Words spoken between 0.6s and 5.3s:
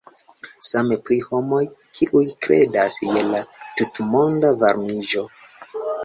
Same pri homoj, kiuj kredas je la tutmonda varmiĝo.